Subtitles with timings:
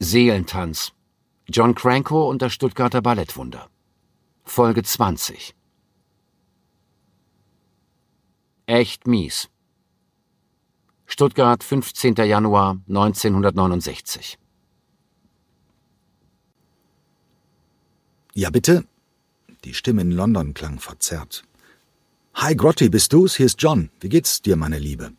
[0.00, 0.92] Seelentanz.
[1.48, 3.68] John Cranko und das Stuttgarter Ballettwunder.
[4.44, 5.56] Folge 20.
[8.66, 9.48] Echt mies.
[11.06, 12.14] Stuttgart, 15.
[12.14, 14.38] Januar 1969.
[18.34, 18.86] Ja, bitte?
[19.64, 21.42] Die Stimme in London klang verzerrt.
[22.34, 23.34] Hi, Grotty, bist du's?
[23.36, 23.90] Hier ist John.
[23.98, 25.12] Wie geht's dir, meine Liebe?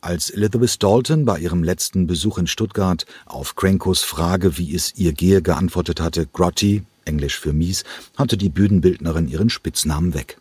[0.00, 5.12] Als Elizabeth Dalton bei ihrem letzten Besuch in Stuttgart auf Crankos Frage, wie es ihr
[5.12, 7.84] gehe, geantwortet hatte, Grotty, Englisch für mies,
[8.16, 10.38] hatte die Bühnenbildnerin ihren Spitznamen weg.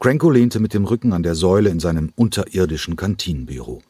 [0.00, 3.82] Cranko lehnte mit dem Rücken an der Säule in seinem unterirdischen Kantinenbüro.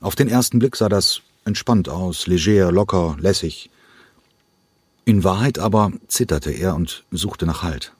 [0.00, 3.68] Auf den ersten Blick sah das entspannt aus, leger, locker, lässig.
[5.04, 7.92] In Wahrheit aber zitterte er und suchte nach Halt.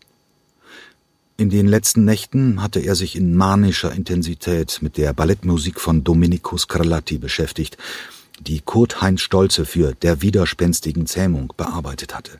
[1.36, 6.56] In den letzten Nächten hatte er sich in manischer Intensität mit der Ballettmusik von Domenico
[6.56, 7.76] Scarlatti beschäftigt,
[8.40, 12.38] die Kurt Heinz Stolze für Der widerspenstigen Zähmung bearbeitet hatte.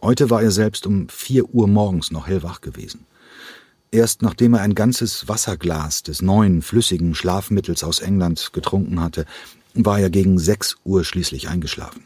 [0.00, 3.04] Heute war er selbst um vier Uhr morgens noch hellwach gewesen.
[3.90, 9.26] Erst nachdem er ein ganzes Wasserglas des neuen flüssigen Schlafmittels aus England getrunken hatte,
[9.74, 12.04] war er gegen sechs Uhr schließlich eingeschlafen.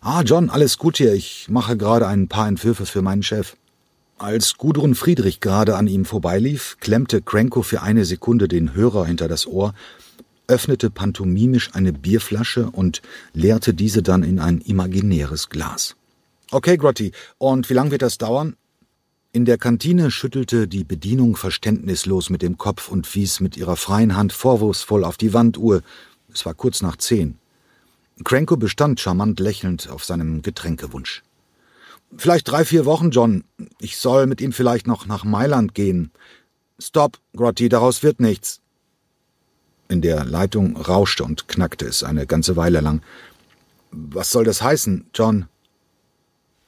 [0.00, 1.12] Ah, John, alles gut hier.
[1.12, 3.56] Ich mache gerade ein paar Entwürfe für meinen Chef.
[4.18, 9.28] Als Gudrun Friedrich gerade an ihm vorbeilief, klemmte Cranko für eine Sekunde den Hörer hinter
[9.28, 9.74] das Ohr,
[10.46, 13.02] öffnete pantomimisch eine Bierflasche und
[13.34, 15.96] leerte diese dann in ein imaginäres Glas.
[16.50, 18.56] Okay, Grotti, und wie lang wird das dauern?
[19.32, 24.16] In der Kantine schüttelte die Bedienung verständnislos mit dem Kopf und wies mit ihrer freien
[24.16, 25.82] Hand vorwurfsvoll auf die Wanduhr.
[26.32, 27.36] Es war kurz nach zehn.
[28.24, 31.22] Cranko bestand charmant lächelnd auf seinem Getränkewunsch.
[32.18, 33.44] Vielleicht drei, vier Wochen, John.
[33.78, 36.10] Ich soll mit ihm vielleicht noch nach Mailand gehen.
[36.78, 38.60] Stop, Grotti, daraus wird nichts.
[39.88, 43.02] In der Leitung rauschte und knackte es eine ganze Weile lang.
[43.90, 45.46] Was soll das heißen, John?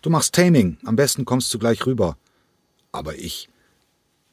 [0.03, 0.79] Du machst Taming.
[0.85, 2.17] Am besten kommst du gleich rüber.
[2.93, 3.49] Aber ich.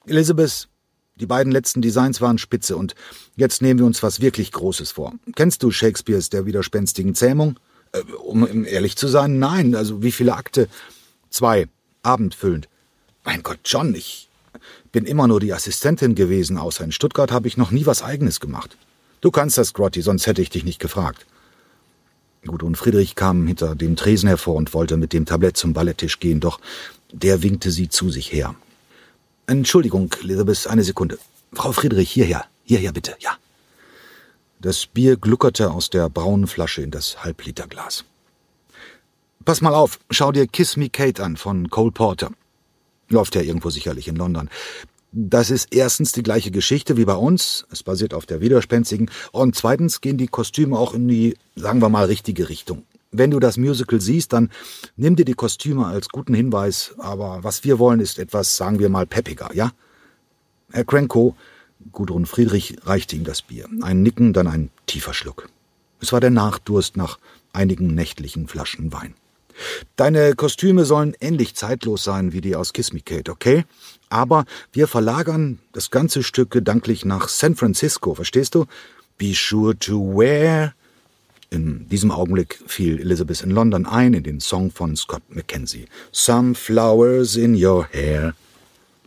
[0.06, 0.68] Elizabeth,
[1.16, 2.94] die beiden letzten Designs waren spitze und
[3.36, 5.14] jetzt nehmen wir uns was wirklich Großes vor.
[5.36, 7.60] Kennst du Shakespeares Der widerspenstigen Zähmung?
[7.92, 9.76] Äh, um ehrlich zu sein, nein.
[9.76, 10.68] Also wie viele Akte?
[11.36, 11.68] Zwei.
[12.02, 12.70] Abendfüllend.
[13.26, 14.30] Mein Gott, John, ich
[14.94, 16.58] bin immer nur die Assistentin gewesen.
[16.58, 18.78] Außer in Stuttgart habe ich noch nie was Eigenes gemacht.
[19.20, 21.26] Du kannst das, Grotty, sonst hätte ich dich nicht gefragt.
[22.46, 26.40] Gudrun Friedrich kam hinter dem Tresen hervor und wollte mit dem Tablett zum Balletttisch gehen,
[26.40, 26.62] doch
[27.12, 28.56] der winkte sie zu sich her.
[29.46, 31.20] Entschuldigung, Elizabeth, eine Sekunde.
[31.52, 33.36] Frau Friedrich, hierher, hierher bitte, ja.
[34.62, 38.06] Das Bier gluckerte aus der braunen Flasche in das Halbliterglas.
[39.46, 42.32] Pass mal auf, schau dir Kiss Me Kate an von Cole Porter.
[43.10, 44.50] Läuft ja irgendwo sicherlich in London.
[45.12, 49.56] Das ist erstens die gleiche Geschichte wie bei uns, es basiert auf der Widerspenstigen, und
[49.56, 52.88] zweitens gehen die Kostüme auch in die, sagen wir mal, richtige Richtung.
[53.12, 54.50] Wenn du das Musical siehst, dann
[54.98, 58.90] nimm dir die Kostüme als guten Hinweis, aber was wir wollen, ist etwas, sagen wir
[58.90, 59.72] mal, peppiger, ja?
[60.72, 61.36] Herr Cranko,
[61.92, 63.70] Gudrun Friedrich reichte ihm das Bier.
[63.84, 65.48] Ein Nicken, dann ein tiefer Schluck.
[66.02, 67.20] Es war der Nachdurst nach
[67.54, 69.14] einigen nächtlichen Flaschen Wein.
[69.96, 73.66] Deine Kostüme sollen ähnlich zeitlos sein wie die aus Kiss Me Kate, okay?
[74.10, 78.66] Aber wir verlagern das ganze Stück gedanklich nach San Francisco, verstehst du?
[79.18, 80.74] Be sure to wear.
[81.50, 85.88] In diesem Augenblick fiel Elizabeth in London ein in den Song von Scott McKenzie.
[86.12, 88.34] Some flowers in your hair.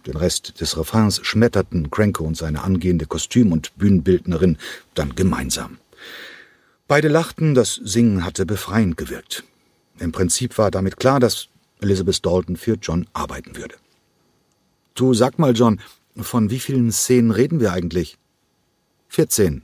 [0.06, 4.56] Den Rest des Refrains schmetterten Cranko und seine angehende Kostüm- und Bühnenbildnerin
[4.94, 5.78] dann gemeinsam.
[6.86, 9.44] Beide lachten, das Singen hatte befreiend gewirkt.
[9.98, 11.48] Im Prinzip war damit klar, dass
[11.80, 13.76] Elizabeth Dalton für John arbeiten würde.
[14.94, 15.80] Du sag mal, John,
[16.16, 18.18] von wie vielen Szenen reden wir eigentlich?
[19.08, 19.62] Vierzehn.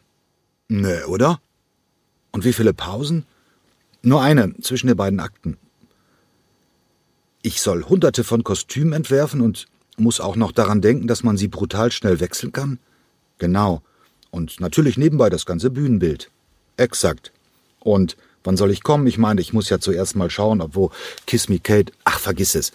[0.68, 1.40] Nö, oder?
[2.32, 3.26] Und wie viele Pausen?
[4.02, 5.56] Nur eine zwischen den beiden Akten.
[7.42, 9.66] Ich soll hunderte von Kostümen entwerfen und
[9.96, 12.78] muss auch noch daran denken, dass man sie brutal schnell wechseln kann?
[13.38, 13.82] Genau.
[14.30, 16.30] Und natürlich nebenbei das ganze Bühnenbild.
[16.76, 17.32] Exakt.
[17.80, 19.06] Und Wann soll ich kommen?
[19.06, 20.90] Ich meine, ich muss ja zuerst mal schauen, ob wo
[21.26, 21.92] Kiss Me Kate.
[22.04, 22.72] Ach, vergiss es.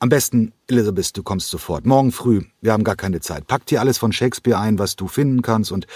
[0.00, 1.86] Am besten, Elizabeth, du kommst sofort.
[1.86, 2.42] Morgen früh.
[2.60, 3.46] Wir haben gar keine Zeit.
[3.46, 5.86] Pack dir alles von Shakespeare ein, was du finden kannst und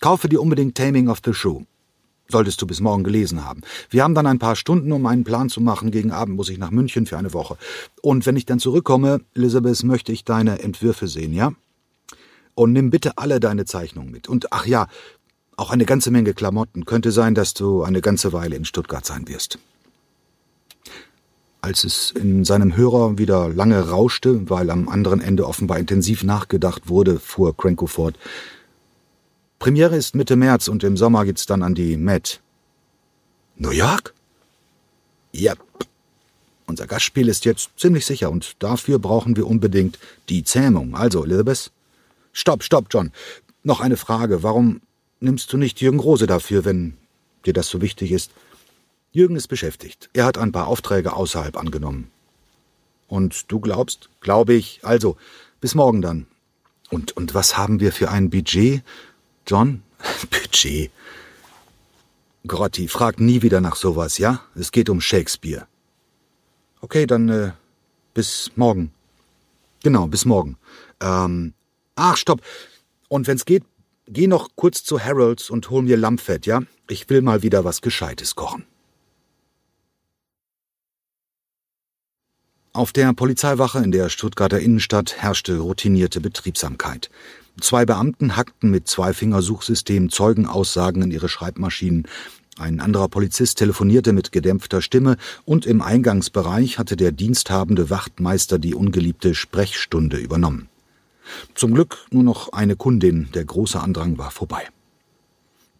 [0.00, 1.64] kaufe dir unbedingt Taming of the Show.
[2.30, 3.62] Solltest du bis morgen gelesen haben.
[3.88, 5.90] Wir haben dann ein paar Stunden, um einen Plan zu machen.
[5.90, 7.56] Gegen Abend muss ich nach München für eine Woche.
[8.02, 11.52] Und wenn ich dann zurückkomme, Elizabeth, möchte ich deine Entwürfe sehen, ja?
[12.54, 14.28] Und nimm bitte alle deine Zeichnungen mit.
[14.28, 14.88] Und ach ja,
[15.58, 16.84] auch eine ganze Menge Klamotten.
[16.84, 19.58] Könnte sein, dass du eine ganze Weile in Stuttgart sein wirst.
[21.60, 26.88] Als es in seinem Hörer wieder lange rauschte, weil am anderen Ende offenbar intensiv nachgedacht
[26.88, 28.16] wurde, fuhr Cranko fort.
[29.58, 32.40] Premiere ist Mitte März und im Sommer geht's dann an die Met.
[33.56, 34.14] New York?
[35.32, 35.54] Ja.
[36.66, 40.94] Unser Gastspiel ist jetzt ziemlich sicher und dafür brauchen wir unbedingt die Zähmung.
[40.94, 41.72] Also, Elizabeth?
[42.32, 43.10] Stopp, stopp, John.
[43.64, 44.44] Noch eine Frage.
[44.44, 44.80] Warum
[45.20, 46.96] nimmst du nicht Jürgen Rose dafür, wenn
[47.46, 48.30] dir das so wichtig ist?
[49.12, 50.10] Jürgen ist beschäftigt.
[50.12, 52.10] Er hat ein paar Aufträge außerhalb angenommen.
[53.06, 54.10] Und du glaubst?
[54.20, 54.80] Glaube ich.
[54.82, 55.16] Also,
[55.60, 56.26] bis morgen dann.
[56.90, 58.82] Und, und was haben wir für ein Budget?
[59.46, 59.82] John?
[60.30, 60.90] Budget.
[62.46, 64.42] Grotti, frag nie wieder nach sowas, ja?
[64.54, 65.66] Es geht um Shakespeare.
[66.80, 67.52] Okay, dann äh,
[68.14, 68.92] bis morgen.
[69.82, 70.56] Genau, bis morgen.
[71.00, 71.54] Ähm,
[71.96, 72.42] ach, stopp.
[73.08, 73.64] Und wenn's geht,
[74.08, 76.62] geh noch kurz zu Harold's und hol mir Lammfett, ja?
[76.88, 78.64] Ich will mal wieder was Gescheites kochen.
[82.72, 87.10] Auf der Polizeiwache in der Stuttgarter Innenstadt herrschte routinierte Betriebsamkeit.
[87.60, 92.06] Zwei Beamten hackten mit Zweifingersuchsystem Zeugenaussagen in ihre Schreibmaschinen.
[92.56, 98.74] Ein anderer Polizist telefonierte mit gedämpfter Stimme und im Eingangsbereich hatte der diensthabende Wachtmeister die
[98.74, 100.68] ungeliebte Sprechstunde übernommen.
[101.54, 104.68] Zum Glück nur noch eine Kundin, der große Andrang war vorbei.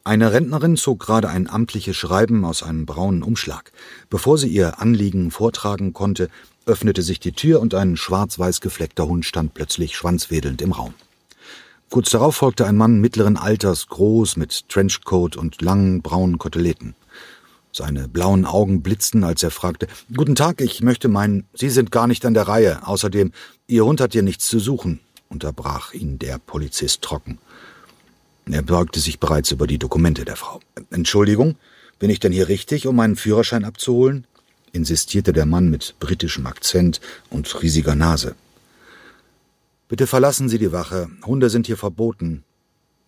[0.04, 3.72] Eine Rentnerin zog gerade ein amtliches Schreiben aus einem braunen Umschlag.
[4.08, 6.30] Bevor sie ihr Anliegen vortragen konnte,
[6.64, 10.94] öffnete sich die Tür und ein schwarz-weiß gefleckter Hund stand plötzlich schwanzwedelnd im Raum.
[11.90, 16.94] Kurz darauf folgte ein Mann mittleren Alters, groß, mit Trenchcoat und langen braunen Koteletten.
[17.72, 22.06] Seine blauen Augen blitzten, als er fragte, Guten Tag, ich möchte meinen, Sie sind gar
[22.06, 22.86] nicht an der Reihe.
[22.86, 23.32] Außerdem,
[23.66, 27.38] Ihr Hund hat hier nichts zu suchen, unterbrach ihn der Polizist trocken.
[28.50, 30.60] Er beugte sich bereits über die Dokumente der Frau.
[30.90, 31.56] Entschuldigung,
[31.98, 34.26] bin ich denn hier richtig, um meinen Führerschein abzuholen?
[34.72, 38.36] insistierte der Mann mit britischem Akzent und riesiger Nase.
[39.88, 41.08] Bitte verlassen Sie die Wache.
[41.24, 42.44] Hunde sind hier verboten.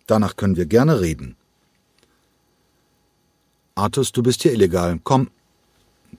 [0.07, 1.35] Danach können wir gerne reden.
[3.75, 4.99] Artus, du bist hier illegal.
[5.03, 5.29] Komm.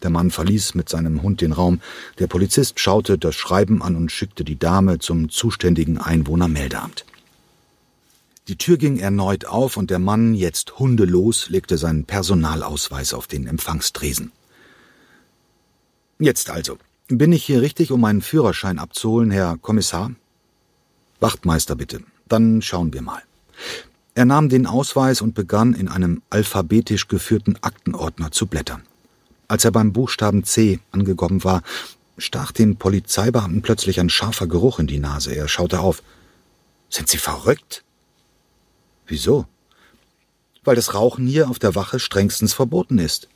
[0.03, 1.81] Der Mann verließ mit seinem Hund den Raum.
[2.19, 7.05] Der Polizist schaute das Schreiben an und schickte die Dame zum zuständigen Einwohnermeldeamt.
[8.49, 13.47] Die Tür ging erneut auf und der Mann, jetzt hundelos, legte seinen Personalausweis auf den
[13.47, 14.33] Empfangstresen.
[16.19, 16.79] Jetzt also.
[17.09, 20.13] Bin ich hier richtig, um meinen Führerschein abzuholen, Herr Kommissar?
[21.21, 22.01] Wachtmeister bitte.
[22.29, 23.23] Dann schauen wir mal.
[24.15, 28.83] Er nahm den Ausweis und begann in einem alphabetisch geführten Aktenordner zu blättern.
[29.53, 31.63] Als er beim Buchstaben C angekommen war,
[32.17, 35.35] stach dem Polizeibeamten plötzlich ein scharfer Geruch in die Nase.
[35.35, 36.03] Er schaute auf.
[36.89, 37.85] Sind Sie verrückt?
[39.07, 39.45] Wieso?
[40.65, 43.29] Weil das Rauchen hier auf der Wache strengstens verboten ist.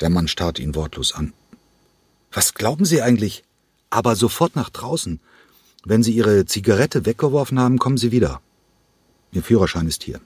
[0.00, 1.34] Der Mann starrte ihn wortlos an.
[2.32, 3.44] Was glauben Sie eigentlich?
[3.90, 5.20] Aber sofort nach draußen.
[5.84, 8.40] Wenn Sie Ihre Zigarette weggeworfen haben, kommen Sie wieder.
[9.30, 10.22] Ihr Führerschein ist hier.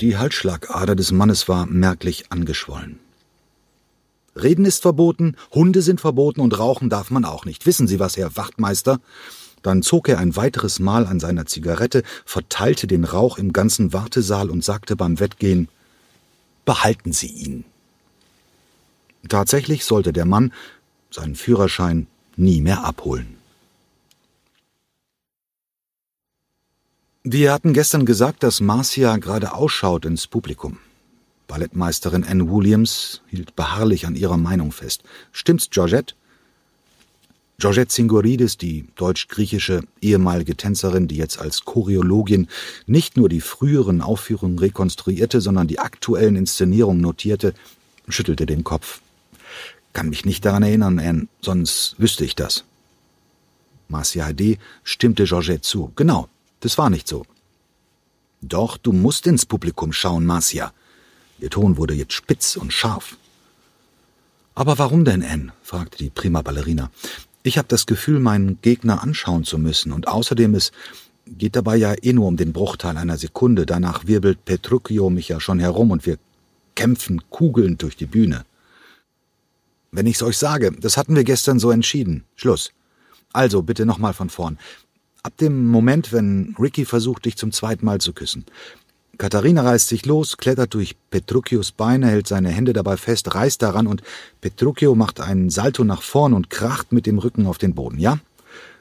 [0.00, 2.98] Die Halsschlagader des Mannes war merklich angeschwollen.
[4.34, 7.66] Reden ist verboten, Hunde sind verboten und rauchen darf man auch nicht.
[7.66, 9.00] Wissen Sie was, Herr Wachtmeister?
[9.62, 14.50] Dann zog er ein weiteres Mal an seiner Zigarette, verteilte den Rauch im ganzen Wartesaal
[14.50, 15.68] und sagte beim Wettgehen
[16.64, 17.64] Behalten Sie ihn.
[19.28, 20.52] Tatsächlich sollte der Mann
[21.10, 23.36] seinen Führerschein nie mehr abholen.
[27.26, 30.76] Wir hatten gestern gesagt, dass Marcia gerade ausschaut ins Publikum.
[31.46, 35.04] Ballettmeisterin Anne Williams hielt beharrlich an ihrer Meinung fest.
[35.32, 36.14] Stimmt's, Georgette?
[37.56, 42.46] Georgette Singoridis, die deutsch-griechische ehemalige Tänzerin, die jetzt als Choreologin
[42.86, 47.54] nicht nur die früheren Aufführungen rekonstruierte, sondern die aktuellen Inszenierungen notierte,
[48.06, 49.00] schüttelte den Kopf.
[49.94, 52.64] Kann mich nicht daran erinnern, Anne, sonst wüsste ich das.
[53.88, 55.90] Marcia Hade stimmte Georgette zu.
[55.96, 56.28] Genau,
[56.60, 57.24] das war nicht so.
[58.40, 60.72] Doch, du musst ins Publikum schauen, Marcia.
[61.38, 63.16] Ihr Ton wurde jetzt spitz und scharf.
[64.54, 65.52] Aber warum denn, Anne?
[65.62, 66.90] fragte die prima Ballerina.
[67.42, 70.72] Ich habe das Gefühl, meinen Gegner anschauen zu müssen, und außerdem es
[71.26, 73.66] geht dabei ja eh nur um den Bruchteil einer Sekunde.
[73.66, 76.18] Danach wirbelt Petruchio mich ja schon herum und wir
[76.74, 78.44] kämpfen kugelnd durch die Bühne.
[79.90, 82.24] Wenn ich's euch sage, das hatten wir gestern so entschieden.
[82.34, 82.72] Schluss.
[83.32, 84.58] Also bitte nochmal von vorn.
[85.24, 88.44] Ab dem Moment, wenn Ricky versucht, dich zum zweiten Mal zu küssen.
[89.16, 93.86] Katharina reißt sich los, klettert durch Petruccios Beine, hält seine Hände dabei fest, reißt daran
[93.86, 94.02] und
[94.42, 98.18] Petruccio macht einen Salto nach vorn und kracht mit dem Rücken auf den Boden, ja?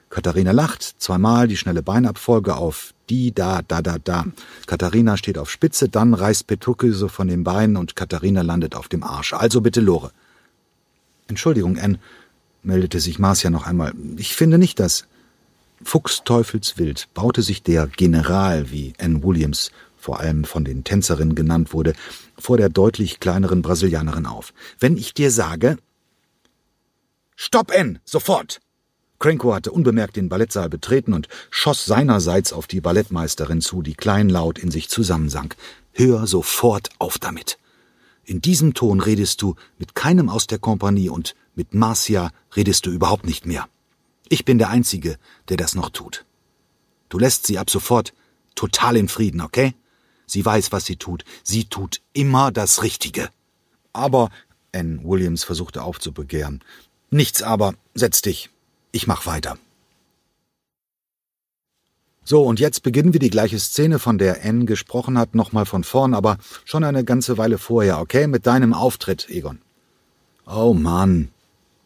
[0.10, 4.26] Katharina lacht, zweimal die schnelle Beinabfolge auf die, da, da, da, da.
[4.68, 8.90] Katharina steht auf Spitze, dann reißt Petruccio so von den Beinen und Katharina landet auf
[8.90, 9.32] dem Arsch.
[9.32, 10.12] Also bitte Lore.
[11.30, 12.00] Entschuldigung, Anne,
[12.64, 13.94] meldete sich Marcia noch einmal.
[14.18, 15.08] Ich finde nicht, dass.
[15.84, 21.94] Fuchsteufelswild baute sich der General, wie Ann Williams vor allem von den Tänzerinnen genannt wurde,
[22.38, 24.54] vor der deutlich kleineren Brasilianerin auf.
[24.80, 25.78] Wenn ich dir sage.
[27.36, 28.00] Stopp, Ann!
[28.04, 28.60] Sofort!
[29.20, 34.60] Cranko hatte unbemerkt den Ballettsaal betreten und schoss seinerseits auf die Ballettmeisterin zu, die kleinlaut
[34.60, 35.56] in sich zusammensank.
[35.94, 37.58] Hör sofort auf damit.
[38.26, 42.92] In diesem Ton redest du mit keinem aus der Kompanie und mit Marcia redest du
[42.92, 43.68] überhaupt nicht mehr.
[44.30, 45.18] Ich bin der Einzige,
[45.50, 46.26] der das noch tut.
[47.10, 48.14] Du lässt sie ab sofort
[48.56, 49.74] total in Frieden, okay?
[50.26, 51.26] Sie weiß, was sie tut.
[51.44, 53.30] Sie tut immer das Richtige.
[53.92, 54.30] Aber,
[54.74, 56.64] Ann Williams versuchte aufzubegehren.
[57.12, 58.50] Nichts aber, setz dich.
[58.92, 59.58] Ich mach weiter.
[62.26, 65.84] So, und jetzt beginnen wir die gleiche Szene, von der Ann gesprochen hat, nochmal von
[65.84, 68.28] vorn, aber schon eine ganze Weile vorher, okay?
[68.28, 69.60] Mit deinem Auftritt, Egon.
[70.48, 71.33] Oh Mann.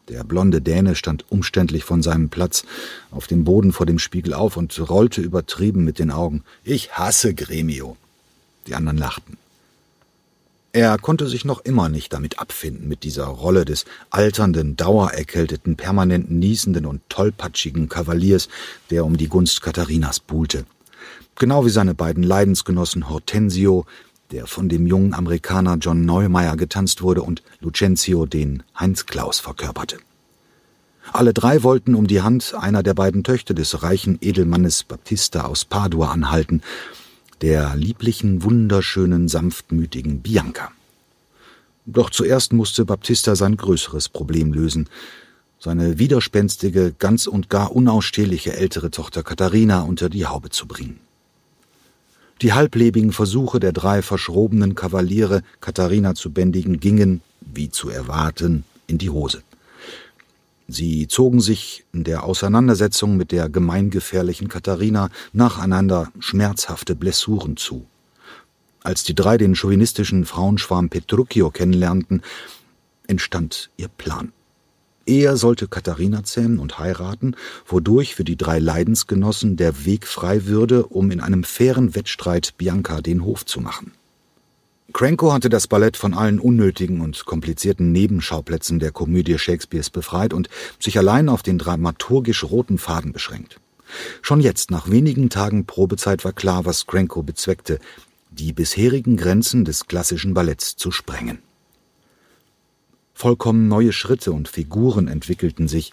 [0.08, 2.64] Der blonde Däne stand umständlich von seinem Platz
[3.10, 6.44] auf dem Boden vor dem Spiegel auf und rollte übertrieben mit den Augen.
[6.64, 7.96] Ich hasse Gremio.
[8.66, 9.36] Die anderen lachten.
[10.72, 16.30] Er konnte sich noch immer nicht damit abfinden, mit dieser Rolle des alternden, dauererkälteten, permanent
[16.30, 18.48] niesenden und tollpatschigen Kavaliers,
[18.90, 20.64] der um die Gunst Katharinas buhlte.
[21.36, 23.86] Genau wie seine beiden Leidensgenossen Hortensio,
[24.30, 29.98] der von dem jungen Amerikaner John Neumeier getanzt wurde, und Lucentio, den Heinz Klaus verkörperte.
[31.12, 35.64] Alle drei wollten um die Hand einer der beiden Töchter des reichen Edelmannes Baptista aus
[35.64, 36.62] Padua anhalten,
[37.40, 40.70] der lieblichen, wunderschönen, sanftmütigen Bianca.
[41.86, 44.88] Doch zuerst musste Baptista sein größeres Problem lösen,
[45.58, 51.00] seine widerspenstige, ganz und gar unausstehliche ältere Tochter Katharina unter die Haube zu bringen.
[52.40, 58.98] Die halblebigen Versuche der drei verschrobenen Kavaliere, Katharina zu bändigen, gingen, wie zu erwarten, in
[58.98, 59.42] die Hose.
[60.68, 67.86] Sie zogen sich in der Auseinandersetzung mit der gemeingefährlichen Katharina nacheinander schmerzhafte Blessuren zu.
[68.84, 72.22] Als die drei den chauvinistischen Frauenschwarm Petruccio kennenlernten,
[73.06, 74.32] entstand ihr Plan.
[75.08, 77.34] Er sollte Katharina zähmen und heiraten,
[77.66, 83.00] wodurch für die drei Leidensgenossen der Weg frei würde, um in einem fairen Wettstreit Bianca
[83.00, 83.92] den Hof zu machen.
[84.92, 90.50] Cranko hatte das Ballett von allen unnötigen und komplizierten Nebenschauplätzen der Komödie Shakespeares befreit und
[90.78, 93.60] sich allein auf den dramaturgisch roten Faden beschränkt.
[94.20, 97.78] Schon jetzt, nach wenigen Tagen Probezeit, war klar, was Cranko bezweckte,
[98.30, 101.38] die bisherigen Grenzen des klassischen Balletts zu sprengen.
[103.18, 105.92] Vollkommen neue Schritte und Figuren entwickelten sich,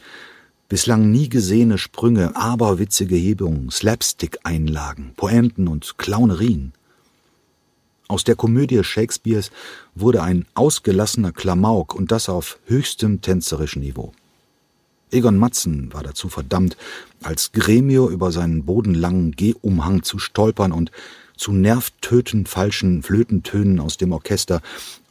[0.70, 6.74] bislang nie gesehene Sprünge, aberwitzige Hebungen, Slapstick-Einlagen, Pointen und Clownerien–
[8.08, 9.51] aus der Komödie Shakespeares
[9.96, 14.13] wurde ein ausgelassener Klamauk und das auf höchstem tänzerischen Niveau.
[15.12, 16.77] Egon Matzen war dazu verdammt,
[17.24, 20.91] als Gremio über seinen bodenlangen Gehumhang zu stolpern und
[21.36, 24.62] zu nervtötend falschen Flötentönen aus dem Orchester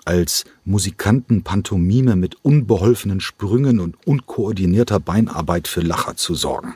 [0.05, 6.75] als Musikanten Pantomime mit unbeholfenen Sprüngen und unkoordinierter Beinarbeit für Lacher zu sorgen.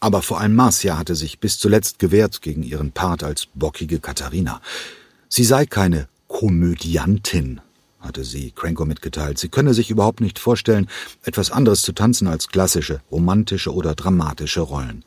[0.00, 4.60] Aber vor allem Marcia hatte sich bis zuletzt gewehrt gegen ihren Part als bockige Katharina.
[5.28, 7.60] Sie sei keine Komödiantin,
[8.00, 9.38] hatte sie Cranko mitgeteilt.
[9.38, 10.88] Sie könne sich überhaupt nicht vorstellen,
[11.22, 15.04] etwas anderes zu tanzen als klassische, romantische oder dramatische Rollen.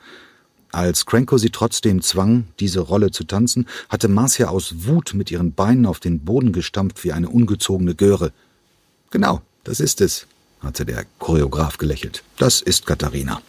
[0.78, 5.52] Als Cranko sie trotzdem zwang, diese Rolle zu tanzen, hatte Marcia aus Wut mit ihren
[5.54, 8.32] Beinen auf den Boden gestampft wie eine ungezogene Göre.
[9.10, 10.28] Genau, das ist es,
[10.60, 12.22] hatte der Choreograf gelächelt.
[12.38, 13.42] Das ist Katharina.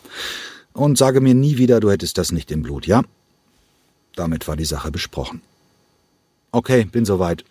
[0.72, 3.02] Und sage mir nie wieder, du hättest das nicht im Blut, ja?
[4.16, 5.42] Damit war die Sache besprochen.
[6.50, 7.44] Okay, bin soweit.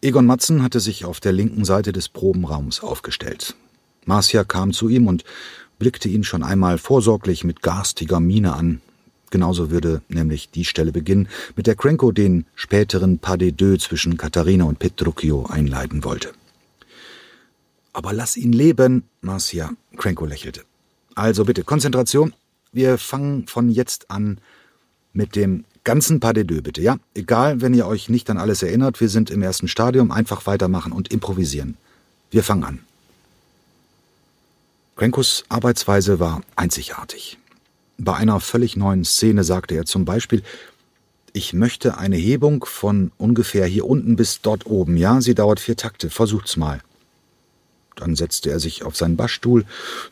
[0.00, 3.54] Egon Matzen hatte sich auf der linken Seite des Probenraums aufgestellt.
[4.06, 5.24] Marcia kam zu ihm und
[5.78, 8.80] blickte ihn schon einmal vorsorglich mit garstiger Miene an.
[9.30, 14.16] Genauso würde nämlich die Stelle beginnen, mit der Cranko den späteren Pas de deux zwischen
[14.16, 16.32] Katharina und Petruccio einleiten wollte.
[17.92, 20.62] Aber lass ihn leben, Marcia, Cranko lächelte.
[21.14, 22.32] Also bitte, Konzentration.
[22.72, 24.38] Wir fangen von jetzt an
[25.12, 26.98] mit dem ganzen Pas de deux, bitte, ja?
[27.14, 30.92] Egal, wenn ihr euch nicht an alles erinnert, wir sind im ersten Stadium, einfach weitermachen
[30.92, 31.76] und improvisieren.
[32.30, 32.78] Wir fangen an.
[34.98, 37.38] Krenkos Arbeitsweise war einzigartig.
[37.98, 40.42] Bei einer völlig neuen Szene sagte er zum Beispiel,
[41.32, 45.20] ich möchte eine Hebung von ungefähr hier unten bis dort oben, ja?
[45.20, 46.80] Sie dauert vier Takte, versucht's mal.
[47.94, 49.64] Dann setzte er sich auf seinen Bassstuhl,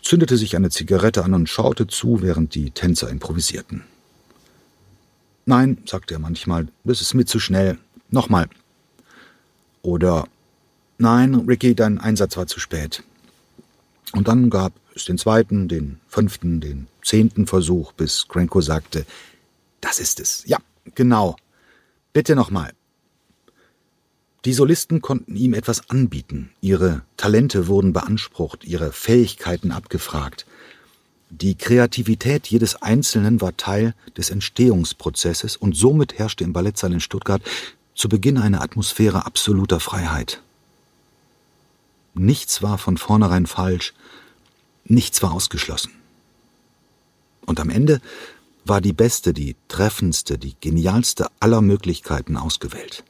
[0.02, 3.82] zündete sich eine Zigarette an und schaute zu, während die Tänzer improvisierten.
[5.46, 7.76] Nein, sagte er manchmal, das ist mir zu schnell.
[8.10, 8.48] Nochmal.
[9.82, 10.28] Oder
[10.98, 13.02] Nein, Ricky, dein Einsatz war zu spät.
[14.12, 19.04] Und dann gab es den zweiten, den fünften, den zehnten Versuch, bis Cranko sagte,
[19.80, 20.42] das ist es.
[20.46, 20.58] Ja,
[20.94, 21.36] genau.
[22.12, 22.72] Bitte nochmal.
[24.44, 26.50] Die Solisten konnten ihm etwas anbieten.
[26.60, 30.46] Ihre Talente wurden beansprucht, ihre Fähigkeiten abgefragt.
[31.30, 37.42] Die Kreativität jedes Einzelnen war Teil des Entstehungsprozesses und somit herrschte im Ballettsaal in Stuttgart
[37.96, 40.42] zu Beginn eine Atmosphäre absoluter Freiheit.
[42.18, 43.92] Nichts war von vornherein falsch,
[44.84, 45.92] nichts war ausgeschlossen.
[47.44, 48.00] Und am Ende
[48.64, 53.04] war die beste, die treffendste, die genialste aller Möglichkeiten ausgewählt.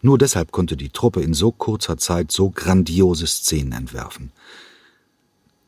[0.00, 4.32] Nur deshalb konnte die Truppe in so kurzer Zeit so grandiose Szenen entwerfen.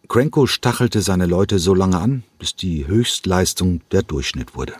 [0.08, 4.74] Cranko stachelte seine Leute so lange an, bis die Höchstleistung der Durchschnitt wurde.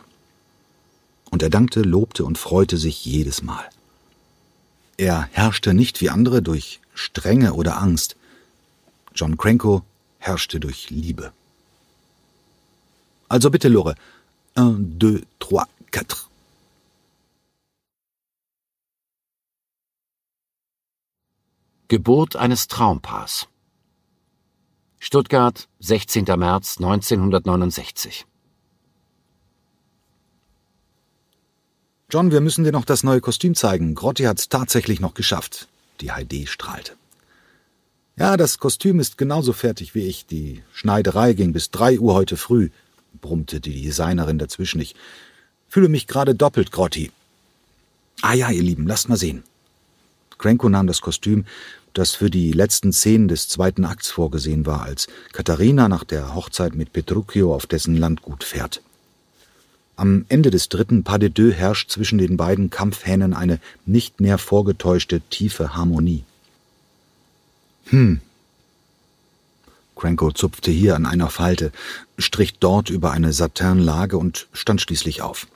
[1.29, 3.65] Und er dankte, lobte und freute sich jedes Mal.
[4.97, 8.15] Er herrschte nicht wie andere durch Strenge oder Angst.
[9.13, 9.83] John Cranko
[10.17, 11.31] herrschte durch Liebe.
[13.29, 13.95] Also bitte, Lore.
[14.55, 16.17] Un, deux, trois, quatre.
[21.87, 23.47] Geburt eines Traumpaars.
[24.99, 26.25] Stuttgart, 16.
[26.25, 28.25] März 1969.
[32.09, 33.93] John, wir müssen dir noch das neue Kostüm zeigen.
[33.93, 35.67] Grotti hat's tatsächlich noch geschafft.
[36.01, 36.93] Die Heidi strahlte.
[38.17, 40.25] Ja, das Kostüm ist genauso fertig wie ich.
[40.25, 42.69] Die Schneiderei ging bis drei Uhr heute früh,
[43.21, 44.81] brummte die Designerin dazwischen.
[44.81, 44.95] Ich
[45.67, 47.11] fühle mich gerade doppelt, Grotti.
[48.21, 49.43] Ah ja, ihr Lieben, lasst mal sehen.
[50.39, 51.45] Cranko nahm das Kostüm,
[51.93, 56.75] das für die letzten Szenen des zweiten Akts vorgesehen war, als Katharina nach der Hochzeit
[56.75, 58.81] mit Petruchio auf dessen Landgut fährt.
[59.97, 64.37] Am Ende des dritten Pas de deux herrscht zwischen den beiden Kampfhähnen eine nicht mehr
[64.37, 66.23] vorgetäuschte tiefe Harmonie.
[67.85, 68.21] Hm.
[69.95, 71.71] Cranko zupfte hier an einer Falte,
[72.19, 75.47] strich dort über eine Saternlage und stand schließlich auf.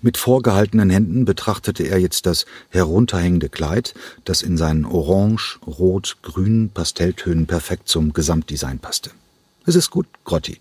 [0.00, 3.92] Mit vorgehaltenen Händen betrachtete er jetzt das herunterhängende Kleid,
[4.24, 9.10] das in seinen Orange, Rot, Grün Pastelltönen perfekt zum Gesamtdesign passte.
[9.66, 10.58] Es ist gut, Grotti.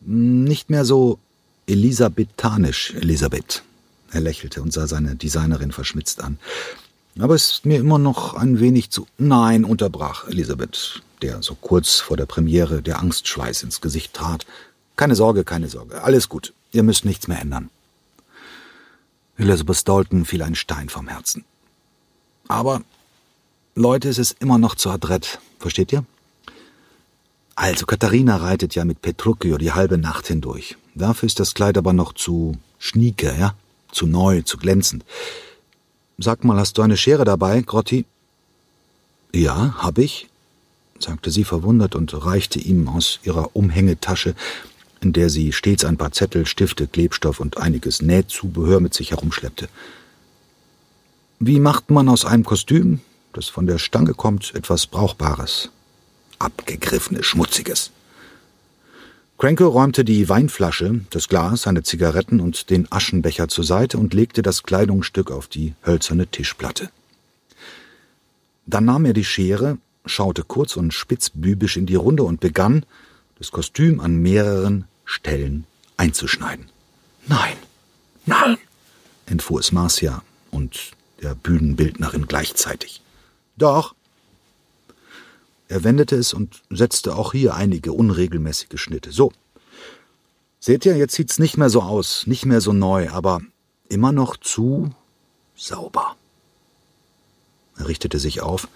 [0.00, 1.18] Nicht mehr so
[1.66, 3.62] Elisabethanisch, Elisabeth.
[4.10, 6.38] Er lächelte und sah seine Designerin verschmitzt an.
[7.18, 9.06] Aber es ist mir immer noch ein wenig zu.
[9.18, 14.46] Nein, unterbrach Elisabeth, der so kurz vor der Premiere der Angstschweiß ins Gesicht trat.
[14.96, 16.02] Keine Sorge, keine Sorge.
[16.02, 16.52] Alles gut.
[16.72, 17.70] Ihr müsst nichts mehr ändern.
[19.36, 21.44] Elizabeth Dalton fiel ein Stein vom Herzen.
[22.48, 22.82] Aber,
[23.74, 25.38] Leute, es ist immer noch zu adrett.
[25.58, 26.04] Versteht ihr?
[27.54, 30.76] Also, Katharina reitet ja mit Petruchio die halbe Nacht hindurch.
[30.94, 33.54] Dafür ist das Kleid aber noch zu schnieke, ja?
[33.90, 35.04] Zu neu, zu glänzend.
[36.18, 38.04] Sag mal, hast du eine Schere dabei, Grotti?
[39.34, 40.28] Ja, hab ich,
[40.98, 44.34] sagte sie verwundert und reichte ihm aus ihrer Umhängetasche,
[45.00, 49.68] in der sie stets ein paar Zettel, Stifte, Klebstoff und einiges Nähzubehör mit sich herumschleppte.
[51.38, 53.00] Wie macht man aus einem Kostüm,
[53.32, 55.70] das von der Stange kommt, etwas Brauchbares?
[56.42, 57.90] abgegriffenes, schmutziges.
[59.42, 64.40] Cranko räumte die Weinflasche, das Glas, seine Zigaretten und den Aschenbecher zur Seite und legte
[64.40, 66.90] das Kleidungsstück auf die hölzerne Tischplatte.
[68.66, 72.86] Dann nahm er die Schere, schaute kurz und spitzbübisch in die Runde und begann,
[73.36, 75.64] das Kostüm an mehreren Stellen
[75.96, 76.66] einzuschneiden.
[77.26, 77.56] Nein,
[78.26, 78.58] nein,
[79.26, 83.02] entfuhr es Marcia und der Bühnenbildnerin gleichzeitig.
[83.56, 83.96] Doch,
[85.72, 89.10] er wendete es und setzte auch hier einige unregelmäßige Schnitte.
[89.10, 89.32] So.
[90.60, 93.40] Seht ihr, jetzt sieht's nicht mehr so aus, nicht mehr so neu, aber
[93.88, 94.94] immer noch zu
[95.56, 96.14] sauber.
[97.78, 98.68] Er richtete sich auf,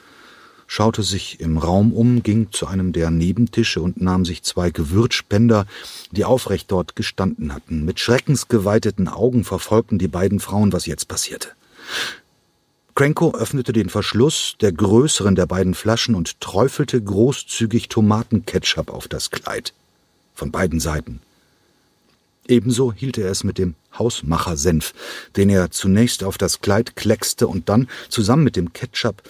[0.67, 5.67] schaute sich im Raum um, ging zu einem der Nebentische und nahm sich zwei Gewürzspender,
[6.13, 7.85] die aufrecht dort gestanden hatten.
[7.85, 11.51] Mit schreckensgeweiteten Augen verfolgten die beiden Frauen, was jetzt passierte.
[12.97, 19.31] Cranko öffnete den Verschluss der größeren der beiden Flaschen und träufelte großzügig Tomatenketchup auf das
[19.31, 19.75] Kleid.
[20.35, 21.21] Von beiden Seiten.
[22.49, 24.95] Ebenso hielt er es mit dem Hausmachersenf,
[25.37, 29.23] den er zunächst auf das Kleid kleckste und dann zusammen mit dem Ketchup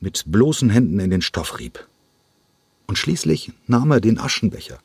[0.00, 1.86] mit bloßen Händen in den Stoff rieb.
[2.88, 4.80] Und schließlich nahm er den Aschenbecher,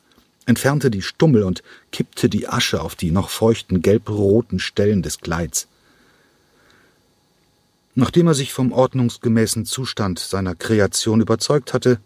[0.46, 5.66] entfernte die Stummel und kippte die Asche auf die noch feuchten gelbroten Stellen des Kleids.
[8.00, 11.98] Nachdem er sich vom ordnungsgemäßen Zustand seiner Kreation überzeugt hatte,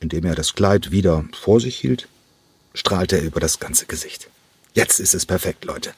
[0.00, 2.08] indem er das Kleid wieder vor sich hielt,
[2.72, 4.30] strahlte er über das ganze Gesicht.
[4.72, 5.92] Jetzt ist es perfekt, Leute.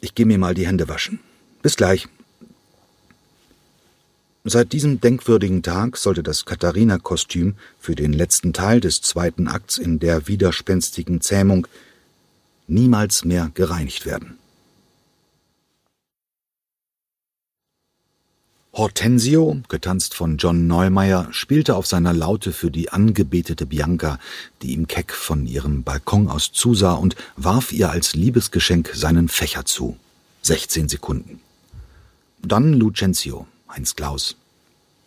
[0.00, 1.20] Ich gehe mir mal die Hände waschen.
[1.60, 2.08] Bis gleich.
[4.44, 9.98] Seit diesem denkwürdigen Tag sollte das Katharina-Kostüm für den letzten Teil des zweiten Akts in
[9.98, 11.66] der widerspenstigen Zähmung
[12.66, 14.38] niemals mehr gereinigt werden.
[18.74, 24.18] Hortensio, getanzt von John Neumeier, spielte auf seiner Laute für die angebetete Bianca,
[24.62, 29.66] die ihm keck von ihrem Balkon aus zusah und warf ihr als Liebesgeschenk seinen Fächer
[29.66, 29.98] zu.
[30.40, 31.40] 16 Sekunden.
[32.40, 34.36] Dann Lucentio, Heinz Klaus.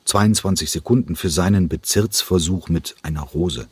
[0.05, 3.67] 22 Sekunden für seinen Bezirksversuch mit einer Rose.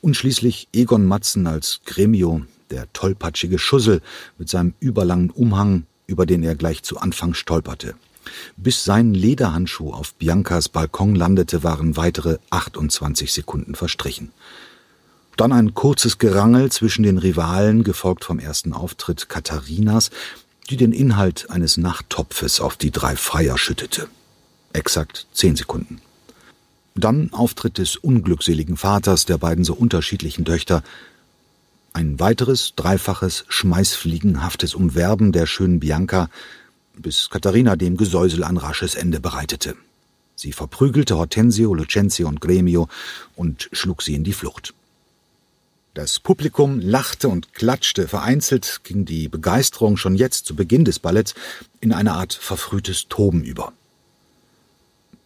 [0.00, 4.02] Und schließlich Egon Matzen als Gremio, der tollpatschige Schussel
[4.36, 7.94] mit seinem überlangen Umhang, über den er gleich zu Anfang stolperte.
[8.56, 14.32] Bis sein Lederhandschuh auf Biancas Balkon landete, waren weitere 28 Sekunden verstrichen.
[15.36, 20.10] Dann ein kurzes Gerangel zwischen den Rivalen, gefolgt vom ersten Auftritt Katharinas,
[20.70, 24.08] die den Inhalt eines Nachttopfes auf die drei Freier schüttete.
[24.72, 26.00] Exakt zehn Sekunden.
[26.94, 30.82] Dann Auftritt des unglückseligen Vaters der beiden so unterschiedlichen Töchter.
[31.92, 36.30] Ein weiteres, dreifaches, schmeißfliegenhaftes Umwerben der schönen Bianca,
[36.96, 39.76] bis Katharina dem Gesäusel ein rasches Ende bereitete.
[40.34, 42.88] Sie verprügelte Hortensio, Lucentio und Gremio
[43.36, 44.74] und schlug sie in die Flucht.
[45.94, 51.34] Das Publikum lachte und klatschte, vereinzelt ging die Begeisterung schon jetzt zu Beginn des Balletts
[51.80, 53.72] in eine Art verfrühtes Toben über.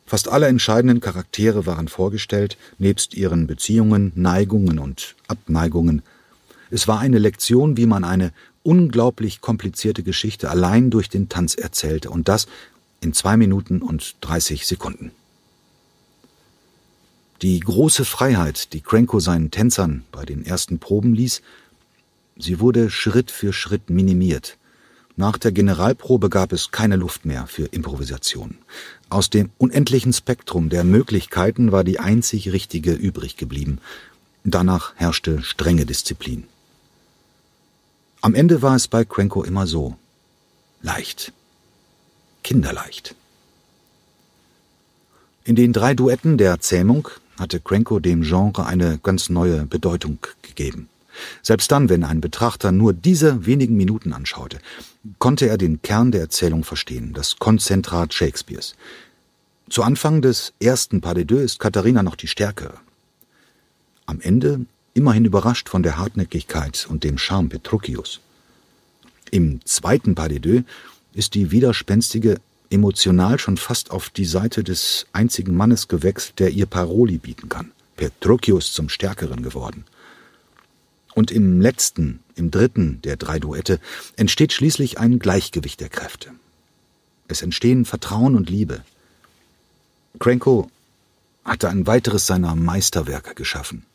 [0.06, 6.02] Fast alle entscheidenden Charaktere waren vorgestellt, nebst ihren Beziehungen, Neigungen und Abneigungen.
[6.70, 12.10] Es war eine Lektion, wie man eine unglaublich komplizierte Geschichte allein durch den Tanz erzählte,
[12.10, 12.46] und das
[13.00, 15.12] in zwei Minuten und dreißig Sekunden.
[17.42, 21.40] Die große Freiheit, die Krenko seinen Tänzern bei den ersten Proben ließ,
[22.36, 24.58] sie wurde Schritt für Schritt minimiert.
[25.16, 28.58] Nach der Generalprobe gab es keine Luft mehr für Improvisation.
[29.08, 33.78] Aus dem unendlichen Spektrum der Möglichkeiten war die einzig richtige übrig geblieben.
[34.44, 36.44] Danach herrschte strenge Disziplin.
[38.22, 39.96] Am Ende war es bei Krenko immer so.
[40.82, 41.32] Leicht.
[42.42, 43.14] Kinderleicht.
[45.44, 50.90] In den drei Duetten der Zähmung hatte Krenko dem Genre eine ganz neue Bedeutung gegeben.
[51.42, 54.58] Selbst dann, wenn ein Betrachter nur diese wenigen Minuten anschaute,
[55.18, 58.74] konnte er den Kern der Erzählung verstehen, das Konzentrat Shakespeares.
[59.70, 62.74] Zu Anfang des ersten Pas de deux ist Katharina noch die Stärkere.
[64.04, 64.66] Am Ende
[65.00, 68.20] immerhin überrascht von der Hartnäckigkeit und dem Charme Petruchius.
[69.30, 70.62] Im zweiten Pas de deux
[71.14, 76.66] ist die widerspenstige emotional schon fast auf die Seite des einzigen Mannes gewechselt, der ihr
[76.66, 77.72] Paroli bieten kann.
[77.96, 79.84] Petruchius zum Stärkeren geworden.
[81.14, 83.80] Und im letzten, im dritten der drei Duette
[84.16, 86.30] entsteht schließlich ein Gleichgewicht der Kräfte.
[87.26, 88.82] Es entstehen Vertrauen und Liebe.
[90.18, 90.70] Krenko
[91.42, 93.86] hatte ein weiteres seiner Meisterwerke geschaffen.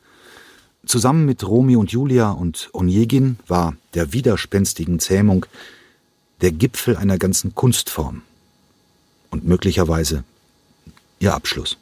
[0.86, 5.46] Zusammen mit Romeo und Julia und Onegin war der widerspenstigen Zähmung
[6.42, 8.22] der Gipfel einer ganzen Kunstform
[9.32, 10.24] und möglicherweise
[11.20, 11.78] ihr Abschluss.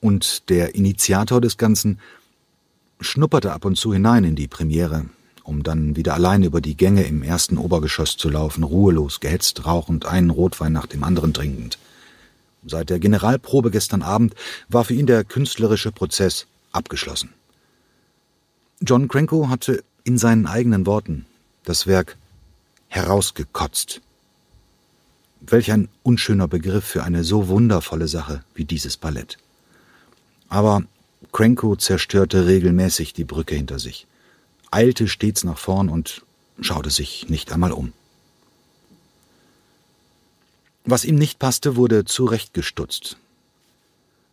[0.00, 1.98] Und der Initiator des Ganzen
[3.00, 5.06] schnupperte ab und zu hinein in die Premiere,
[5.42, 10.04] um dann wieder allein über die Gänge im ersten Obergeschoss zu laufen, ruhelos, gehetzt, rauchend,
[10.06, 11.78] einen Rotwein nach dem anderen trinkend.
[12.66, 14.34] Seit der Generalprobe gestern Abend
[14.68, 17.30] war für ihn der künstlerische Prozess abgeschlossen.
[18.80, 21.26] John Cranko hatte in seinen eigenen Worten
[21.64, 22.16] das Werk
[22.86, 24.00] herausgekotzt.
[25.40, 29.38] Welch ein unschöner Begriff für eine so wundervolle Sache wie dieses Ballett.
[30.48, 30.82] Aber
[31.32, 34.06] Cranko zerstörte regelmäßig die Brücke hinter sich,
[34.70, 36.22] eilte stets nach vorn und
[36.60, 37.92] schaute sich nicht einmal um.
[40.84, 43.18] Was ihm nicht passte, wurde zurechtgestutzt,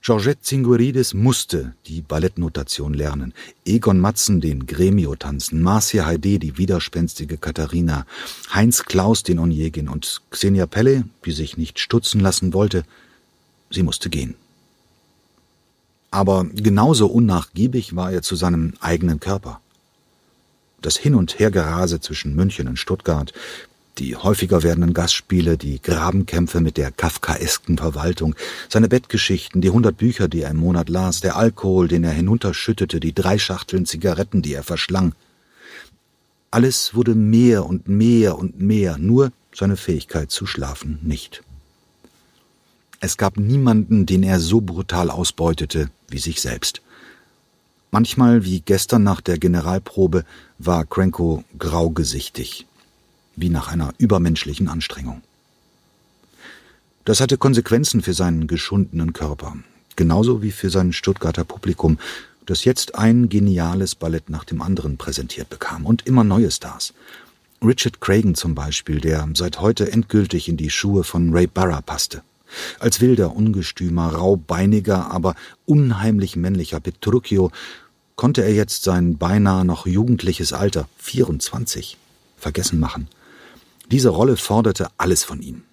[0.05, 3.33] Georgette Zingueridis musste die Ballettnotation lernen,
[3.65, 8.05] Egon Matzen den Gremio tanzen, Marcia Heide die widerspenstige Katharina,
[8.53, 12.83] Heinz Klaus den Onjegin und Xenia Pelle, die sich nicht stutzen lassen wollte,
[13.71, 14.35] sie musste gehen.
[16.11, 19.59] Aber genauso unnachgiebig war er zu seinem eigenen Körper.
[20.83, 23.33] Das Hin- und Hergerase zwischen München und Stuttgart,
[23.97, 28.35] die häufiger werdenden Gastspiele, die Grabenkämpfe mit der kafkaesken Verwaltung,
[28.69, 32.99] seine Bettgeschichten, die hundert Bücher, die er im Monat las, der Alkohol, den er hinunterschüttete,
[32.99, 35.13] die drei Schachteln Zigaretten, die er verschlang.
[36.51, 41.43] Alles wurde mehr und mehr und mehr, nur seine Fähigkeit zu schlafen nicht.
[42.99, 46.81] Es gab niemanden, den er so brutal ausbeutete wie sich selbst.
[47.91, 50.25] Manchmal, wie gestern nach der Generalprobe,
[50.59, 52.65] war Cranko graugesichtig,
[53.35, 55.21] wie nach einer übermenschlichen Anstrengung.
[57.05, 59.55] Das hatte Konsequenzen für seinen geschundenen Körper,
[59.95, 61.99] genauso wie für sein Stuttgarter Publikum,
[62.45, 66.93] das jetzt ein geniales Ballett nach dem anderen präsentiert bekam und immer neue Stars.
[67.63, 72.21] Richard Cragen zum Beispiel, der seit heute endgültig in die Schuhe von Ray Barra passte.
[72.79, 77.51] Als wilder, ungestümer, raubeiniger, aber unheimlich männlicher Petruchio
[78.15, 81.97] konnte er jetzt sein beinahe noch jugendliches Alter, 24,
[82.37, 83.07] vergessen machen.
[83.91, 85.63] Diese Rolle forderte alles von ihm.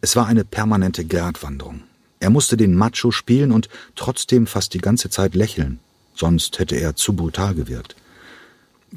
[0.00, 1.82] Es war eine permanente Gratwanderung.
[2.20, 5.80] Er musste den Macho spielen und trotzdem fast die ganze Zeit lächeln,
[6.14, 7.96] sonst hätte er zu brutal gewirkt.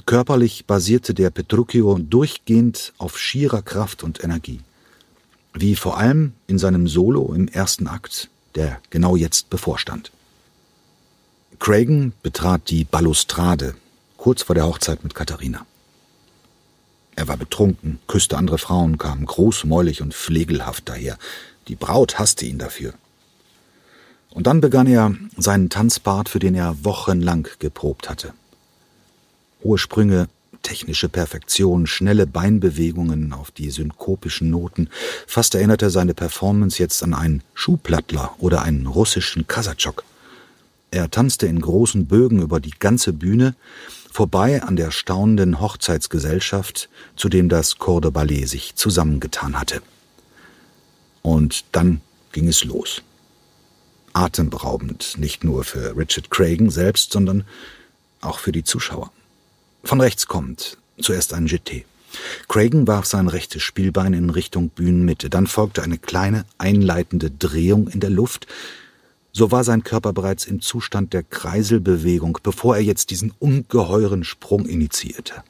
[0.05, 4.61] Körperlich basierte der Petruchio durchgehend auf schierer Kraft und Energie.
[5.53, 10.11] Wie vor allem in seinem Solo im ersten Akt, der genau jetzt bevorstand.
[11.59, 13.75] Cragen betrat die Balustrade
[14.17, 15.65] kurz vor der Hochzeit mit Katharina.
[17.15, 21.17] Er war betrunken, küsste andere Frauen, kam großmäulig und pflegelhaft daher.
[21.67, 22.93] Die Braut hasste ihn dafür.
[24.31, 28.33] Und dann begann er seinen Tanzpart, für den er wochenlang geprobt hatte.
[29.63, 30.27] Hohe Sprünge,
[30.63, 34.89] technische Perfektion, schnelle Beinbewegungen auf die synkopischen Noten.
[35.27, 40.03] Fast erinnerte seine Performance jetzt an einen Schuhplattler oder einen russischen Kasachok.
[40.89, 43.55] Er tanzte in großen Bögen über die ganze Bühne,
[44.13, 49.81] vorbei an der staunenden Hochzeitsgesellschaft, zu dem das Corps de Ballet sich zusammengetan hatte.
[51.23, 53.01] Und dann ging es los.
[54.13, 57.43] Atemberaubend, nicht nur für Richard Cragen selbst, sondern
[58.21, 59.11] auch für die Zuschauer.
[59.83, 61.85] Von rechts kommt zuerst ein GT.
[62.47, 67.99] Cragen warf sein rechtes Spielbein in Richtung Bühnenmitte, dann folgte eine kleine einleitende Drehung in
[67.99, 68.45] der Luft,
[69.33, 74.65] so war sein Körper bereits im Zustand der Kreiselbewegung, bevor er jetzt diesen ungeheuren Sprung
[74.67, 75.43] initiierte.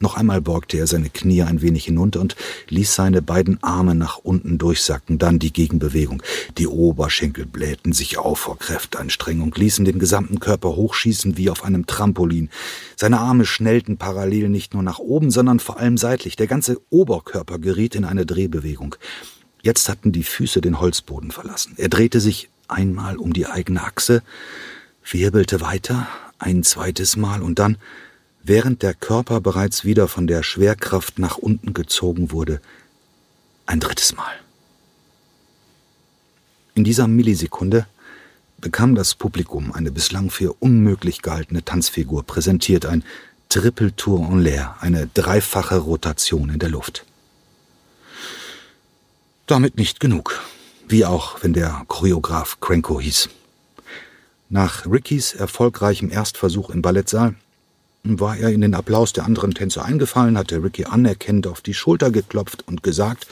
[0.00, 2.34] Noch einmal beugte er seine Knie ein wenig hinunter und
[2.68, 6.20] ließ seine beiden Arme nach unten durchsacken, dann die Gegenbewegung.
[6.58, 11.86] Die Oberschenkel blähten sich auf vor Kräftanstrengung, ließen den gesamten Körper hochschießen wie auf einem
[11.86, 12.50] Trampolin.
[12.96, 16.34] Seine Arme schnellten parallel nicht nur nach oben, sondern vor allem seitlich.
[16.34, 18.96] Der ganze Oberkörper geriet in eine Drehbewegung.
[19.62, 21.74] Jetzt hatten die Füße den Holzboden verlassen.
[21.76, 24.22] Er drehte sich einmal um die eigene Achse,
[25.08, 27.76] wirbelte weiter, ein zweites Mal und dann,
[28.42, 32.60] während der Körper bereits wieder von der Schwerkraft nach unten gezogen wurde,
[33.66, 34.32] ein drittes Mal.
[36.74, 37.86] In dieser Millisekunde
[38.58, 43.04] bekam das Publikum eine bislang für unmöglich gehaltene Tanzfigur präsentiert, ein
[43.48, 47.04] Triple Tour en l'air, eine dreifache Rotation in der Luft.
[49.46, 50.40] Damit nicht genug.
[50.86, 53.28] Wie auch, wenn der Choreograf Cranko hieß.
[54.48, 57.34] Nach Rickys erfolgreichem Erstversuch im Ballettsaal
[58.04, 62.10] war er in den Applaus der anderen Tänzer eingefallen, hatte Ricky anerkennend auf die Schulter
[62.10, 63.26] geklopft und gesagt,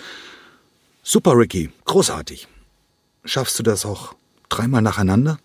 [1.03, 2.47] Super, Ricky, großartig.
[3.25, 4.15] Schaffst du das auch
[4.49, 5.39] dreimal nacheinander?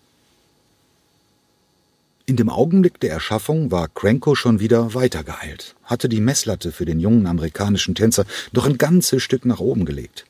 [2.26, 6.98] In dem Augenblick der Erschaffung war Cranko schon wieder weitergeheilt, hatte die Messlatte für den
[6.98, 10.26] jungen amerikanischen Tänzer doch ein ganzes Stück nach oben gelegt.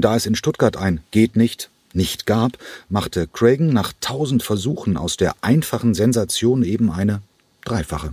[0.00, 5.16] Da es in Stuttgart ein Geht nicht nicht gab, machte Cragen nach tausend Versuchen aus
[5.16, 7.22] der einfachen Sensation eben eine
[7.64, 8.12] dreifache.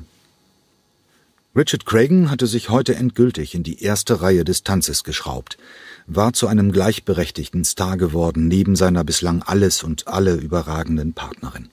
[1.55, 5.59] Richard Cragen hatte sich heute endgültig in die erste Reihe des Tanzes geschraubt,
[6.07, 11.69] war zu einem gleichberechtigten Star geworden neben seiner bislang alles und alle überragenden Partnerin.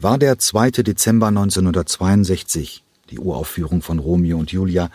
[0.00, 0.70] War der 2.
[0.70, 4.90] Dezember 1962, die Uraufführung von Romeo und Julia,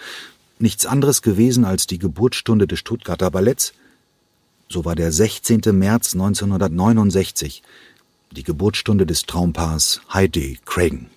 [0.57, 3.73] nichts anderes gewesen als die Geburtsstunde des Stuttgarter Balletts,
[4.69, 5.61] so war der 16.
[5.73, 7.63] März 1969
[8.31, 11.09] die Geburtsstunde des Traumpaars Heidi Cragen.